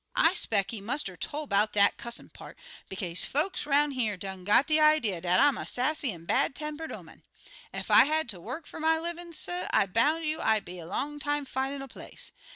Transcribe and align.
"I 0.15 0.33
'speck 0.33 0.71
he 0.71 0.81
must 0.81 1.09
er 1.09 1.15
tol' 1.15 1.45
'bout 1.45 1.73
dat 1.73 1.95
cussin' 1.97 2.29
part, 2.29 2.57
bekaze 2.89 3.23
folks 3.23 3.67
'roun' 3.67 3.91
here 3.91 4.17
done 4.17 4.43
got 4.45 4.65
de 4.65 4.79
idee 4.79 5.19
dat 5.19 5.39
I'm 5.39 5.59
a 5.59 5.65
sassy 5.67 6.11
an' 6.11 6.25
bad 6.25 6.55
tempered 6.55 6.91
'oman. 6.91 7.21
Ef 7.71 7.91
I 7.91 8.05
had 8.05 8.27
ter 8.27 8.39
work 8.39 8.65
fer 8.65 8.79
my 8.79 8.97
livin', 8.97 9.31
suh, 9.31 9.67
I 9.71 9.85
boun' 9.85 10.23
you 10.23 10.41
I'd 10.41 10.65
be 10.65 10.79
a 10.79 10.87
long 10.87 11.19
time 11.19 11.45
findin' 11.45 11.83
a 11.83 11.87
place. 11.87 12.31